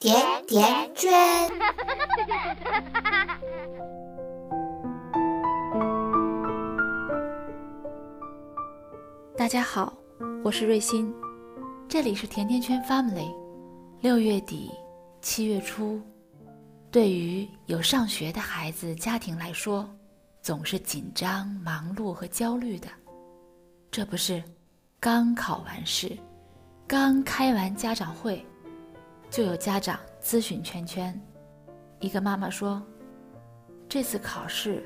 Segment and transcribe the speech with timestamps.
[0.00, 0.14] 甜
[0.46, 1.10] 甜圈。
[9.36, 9.92] 大家好，
[10.44, 11.12] 我是瑞欣，
[11.88, 13.34] 这里是甜甜圈 Family。
[14.00, 14.70] 六月底，
[15.20, 16.00] 七月初，
[16.92, 19.92] 对于有上学的孩子家庭来说，
[20.40, 22.86] 总是紧张、忙碌和焦虑的。
[23.90, 24.40] 这不是
[25.00, 26.16] 刚考完试，
[26.86, 28.46] 刚开完家长会。
[29.30, 31.20] 就有家长咨询圈圈，
[32.00, 32.82] 一个妈妈说
[33.88, 34.82] ：“这次考试，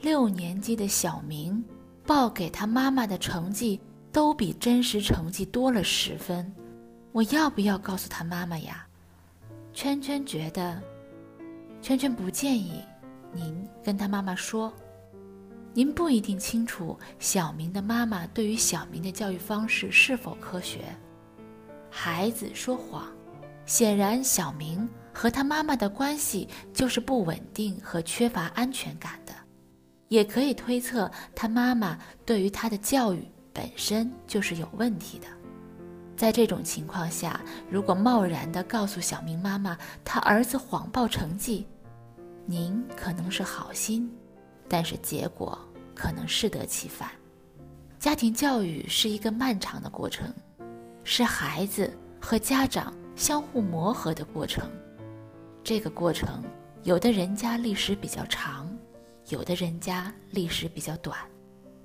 [0.00, 1.62] 六年级的小明
[2.06, 3.80] 报给他妈妈的成绩
[4.12, 6.50] 都比真实成绩多了十分，
[7.10, 8.86] 我要不要告诉他妈妈呀？”
[9.74, 10.80] 圈圈觉得，
[11.80, 12.84] 圈圈不建议
[13.32, 14.72] 您跟他妈妈说，
[15.74, 20.80] 您不一定清楚小明的妈妈对于小明的教育方式是否科学，
[21.90, 23.12] 孩子说谎。
[23.64, 29.32] 显然，小明和他妈妈的关系就是不稳定和缺乏安全感的，
[30.08, 35.26] 也可以推测他妈妈对于他的教育本身就是有问题的。
[36.16, 41.66] 在这种情况下，如果贸然地告诉小明妈妈他儿子谎报成绩，
[42.46, 44.10] 您可能是好心，
[44.68, 45.58] 但是结果
[45.94, 47.08] 可能适得其反。
[47.98, 50.32] 家庭教育是一个漫长的过程，
[51.04, 52.92] 是孩子和家长。
[53.14, 54.68] 相互磨合的过程，
[55.62, 56.42] 这个过程，
[56.82, 58.68] 有的人家历史比较长，
[59.28, 61.16] 有的人家历史比较短，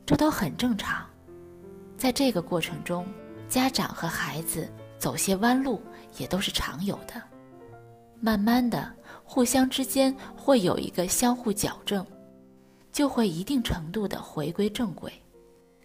[0.06, 1.06] 这都很正常。
[1.98, 3.06] 在这个过程中，
[3.50, 5.82] 家长和孩子走些弯路
[6.18, 7.22] 也都是常有的。
[8.20, 8.92] 慢慢的，
[9.24, 12.04] 互相之间会有一个相互矫正，
[12.92, 15.12] 就会一定程度的回归正轨。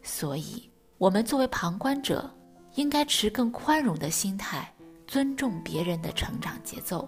[0.02, 2.30] 所以，我们作为旁观者，
[2.74, 4.71] 应该持更宽容的心态。
[5.12, 7.06] 尊重别人的成长节奏。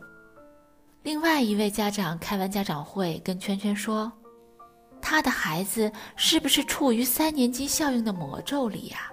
[1.02, 4.12] 另外一位家长开完家长会，跟圈圈说
[5.00, 9.10] ：“他的孩子是不是处于三年级效应的魔咒里呀？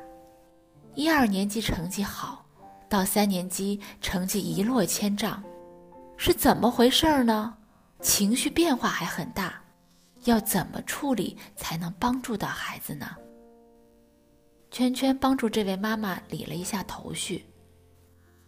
[0.94, 2.46] 一二年级成绩好，
[2.90, 5.42] 到三年级成绩一落千丈，
[6.18, 7.56] 是怎么回事呢？
[8.02, 9.54] 情绪变化还很大，
[10.26, 13.16] 要怎么处理才能帮助到孩子呢？”
[14.70, 17.46] 圈圈帮助这位妈妈理了一下头绪。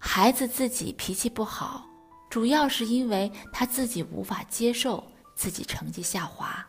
[0.05, 1.87] 孩子自己脾气不好，
[2.29, 5.01] 主要是因为他自己无法接受
[5.33, 6.63] 自己成绩下滑。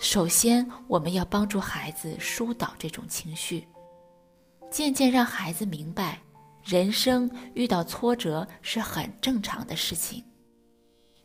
[0.00, 3.66] 首先，我们要帮助孩子疏导这种情绪，
[4.72, 6.18] 渐渐让孩子明白，
[6.64, 10.22] 人生遇到挫折是很正常的事情。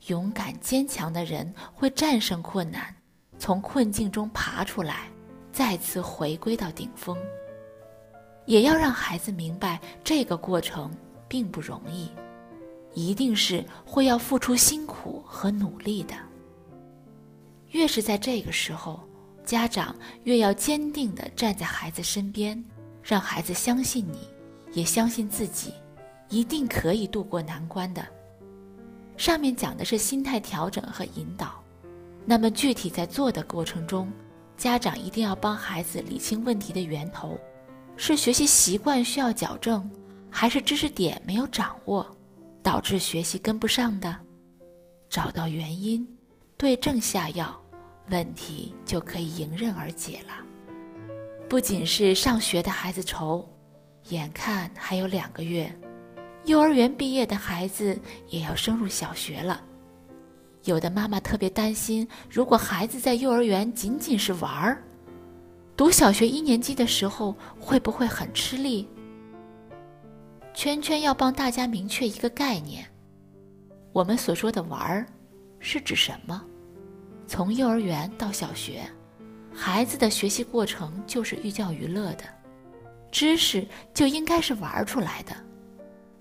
[0.05, 2.95] 勇敢坚强的人会战胜困难，
[3.39, 5.11] 从困境中爬出来，
[5.51, 7.17] 再次回归到顶峰。
[8.45, 10.89] 也要让孩子明白这个过程。
[11.27, 12.09] 并不容易，
[12.93, 16.15] 一定是会要付出辛苦和努力的。
[17.71, 18.99] 越是在这个时候，
[19.43, 22.63] 家长越要坚定地站在孩子身边，
[23.03, 24.27] 让孩子相信你，
[24.73, 25.73] 也相信自己，
[26.29, 28.05] 一定可以度过难关的。
[29.17, 31.61] 上面讲的是心态调整和引导，
[32.25, 34.11] 那么具体在做的过程中，
[34.57, 37.37] 家长一定要帮孩子理清问题的源头，
[37.95, 39.89] 是学习习惯需要矫正。
[40.29, 42.05] 还是知识点没有掌握，
[42.61, 44.15] 导致学习跟不上的，
[45.09, 46.07] 找到原因，
[46.57, 47.59] 对症下药，
[48.09, 50.33] 问题就可以迎刃而解了。
[51.49, 53.47] 不仅是上学的孩子愁，
[54.09, 55.73] 眼看还有两个月，
[56.45, 59.61] 幼儿园毕业的孩子也要升入小学了。
[60.65, 64.83] 有的妈妈特别担心，如果孩子在幼儿园仅仅是玩儿，
[65.77, 68.85] 读小学一年级的时候会不会很吃力？
[70.57, 72.83] 圈圈要帮大家明确一个概念：
[73.93, 75.05] 我们所说的玩儿，
[75.59, 76.43] 是指什么？
[77.27, 78.81] 从幼儿园到小学，
[79.53, 82.23] 孩子的学习过程就是寓教于乐的，
[83.11, 85.35] 知识就应该是玩出来的。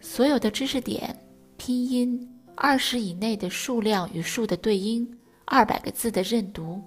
[0.00, 1.18] 所有的知识点、
[1.56, 2.20] 拼音、
[2.54, 5.10] 二十以内的数量与数的对应、
[5.46, 6.82] 二百个字的认读，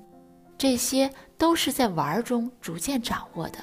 [0.55, 3.57] 这些都是在玩中逐渐掌握的。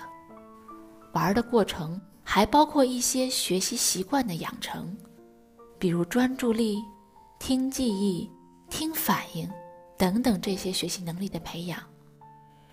[1.12, 2.00] 玩的过程。
[2.28, 4.94] 还包括一些学习习惯的养成，
[5.78, 6.82] 比如专注力、
[7.38, 8.28] 听记忆、
[8.68, 9.48] 听反应
[9.96, 11.80] 等等这些学习能力的培养。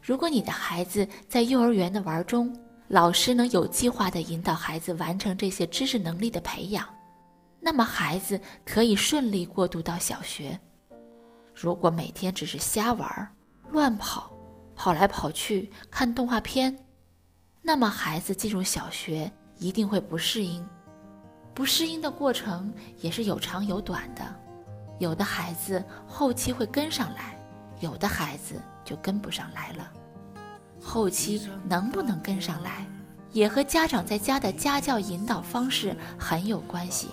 [0.02, 2.52] 如果你的孩子在幼儿园的玩中，
[2.88, 6.86] 老师能有计划地引导孩子完成这些知识能力的培养，
[7.60, 10.60] 那么孩子可以顺利过渡到小学。
[11.54, 13.36] 如果每天只是瞎玩、
[13.70, 14.36] 乱跑、
[14.76, 16.76] 跑来跑去、看动画片，
[17.62, 19.32] 那么孩子进入小学。
[19.58, 20.66] 一定会不适应，
[21.54, 24.24] 不适应的过程也是有长有短的，
[25.00, 27.38] 有的孩子后期会跟上来，
[27.80, 29.92] 有的孩子就跟不上来了。
[30.82, 32.86] 后期能不能跟上来，
[33.32, 37.10] 也和家长在家的家教引导方式很有关系，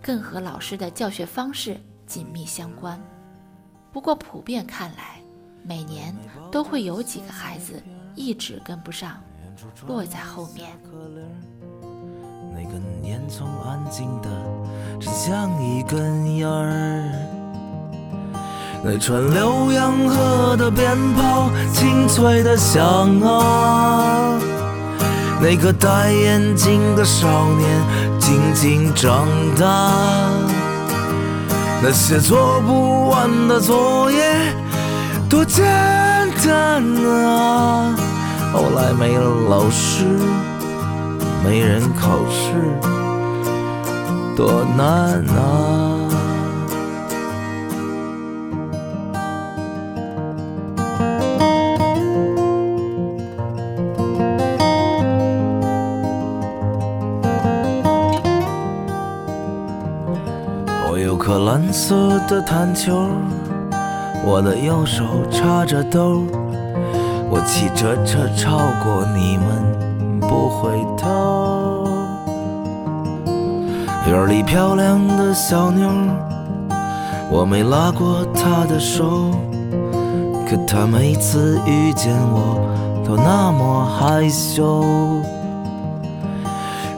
[0.00, 2.98] 更和老师的教学方式紧密相关。
[3.92, 5.20] 不过普遍看来，
[5.62, 6.16] 每年
[6.50, 7.82] 都会有几个孩子
[8.14, 9.22] 一直跟不上，
[9.86, 10.68] 落在后面。
[12.52, 14.28] 那根烟囱安静的，
[15.00, 17.10] 只像一根烟儿。
[18.82, 24.38] 那串浏阳河的鞭炮，清脆的响啊。
[25.40, 29.26] 那个戴眼镜的少年，静静长
[29.58, 29.90] 大。
[31.82, 34.54] 那些做不完的作业，
[35.28, 35.64] 多简
[36.44, 37.94] 单啊。
[38.54, 40.06] 后来没了老师。
[41.44, 42.54] 没人考试，
[44.34, 46.08] 多难啊！
[60.88, 63.06] 我有颗蓝色的弹球，
[64.24, 66.22] 我的右手插着兜，
[67.34, 69.74] 我骑着车超过你们。
[70.20, 71.84] 不回头，
[74.06, 75.88] 院里漂亮的小妞，
[77.30, 79.32] 我没拉过她的手，
[80.48, 82.64] 可她每次遇见我
[83.04, 84.84] 都那么害羞。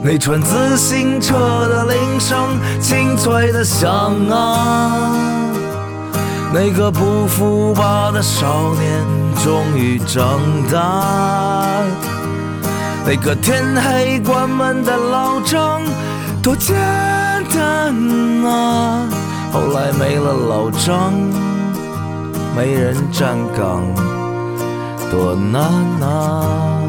[0.01, 1.35] 那串自行车
[1.67, 2.37] 的铃声
[2.79, 3.89] 清脆的响
[4.29, 5.51] 啊，
[6.53, 9.03] 那个不服吧的少年
[9.47, 11.81] 终于长大。
[13.05, 15.81] 那个天黑关门的老张，
[16.43, 16.75] 多简
[17.55, 17.95] 单
[18.45, 19.07] 啊！
[19.53, 21.13] 后来没了老张，
[22.57, 23.81] 没人站岗，
[25.09, 25.63] 多难
[26.01, 26.83] 啊！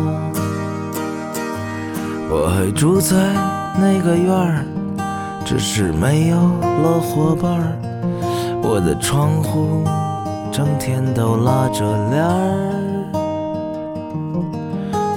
[2.29, 3.15] 我还住在
[3.77, 4.65] 那个院儿，
[5.45, 7.79] 只是没有了伙伴儿。
[8.61, 9.85] 我的窗户
[10.59, 13.13] 整天都拉着帘儿。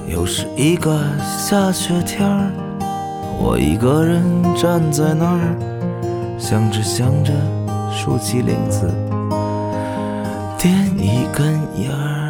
[0.08, 2.52] 又是一个下雪天儿，
[3.40, 4.22] 我一个人
[4.56, 5.58] 站在那儿，
[6.38, 7.34] 想着想着，
[7.92, 8.88] 竖起领子，
[10.60, 12.22] 点一根烟儿。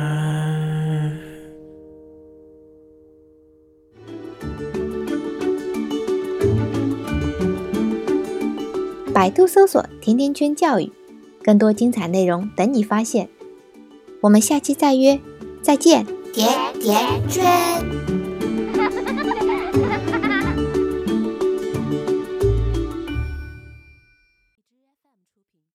[9.13, 10.89] 百度搜索“甜甜圈教育”，
[11.43, 13.29] 更多精彩内容等你发现。
[14.21, 15.19] 我们下期再约，
[15.61, 16.05] 再见。
[16.33, 16.47] 甜
[16.79, 17.90] 甜圈。